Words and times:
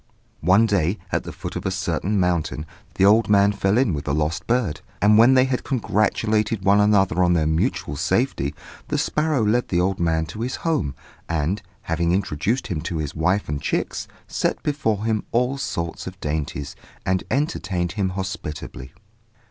One 0.39 0.65
day, 0.65 0.97
at 1.11 1.25
the 1.25 1.31
foot 1.31 1.55
of 1.55 1.63
a 1.63 1.69
certain 1.69 2.19
mountain, 2.19 2.65
the 2.95 3.05
old 3.05 3.29
man 3.29 3.51
fell 3.51 3.77
in 3.77 3.93
with 3.93 4.05
the 4.05 4.15
lost 4.15 4.47
bird; 4.47 4.81
and 4.99 5.15
when 5.15 5.35
they 5.35 5.45
had 5.45 5.63
congratulated 5.63 6.65
one 6.65 6.79
another 6.81 7.23
on 7.23 7.33
their 7.33 7.45
mutual 7.45 7.95
safety, 7.95 8.55
the 8.87 8.97
sparrow 8.97 9.45
led 9.45 9.67
the 9.67 9.79
old 9.79 9.99
man 9.99 10.25
to 10.25 10.41
his 10.41 10.55
home, 10.65 10.95
and, 11.29 11.61
having 11.83 12.13
introduced 12.13 12.65
him 12.65 12.81
to 12.81 12.97
his 12.97 13.13
wife 13.13 13.47
and 13.47 13.61
chicks, 13.61 14.07
set 14.27 14.63
before 14.63 15.05
him 15.05 15.23
all 15.31 15.59
sorts 15.59 16.07
of 16.07 16.19
dainties, 16.19 16.75
and 17.05 17.23
entertained 17.29 17.91
him 17.91 18.09
hospitably. 18.09 18.93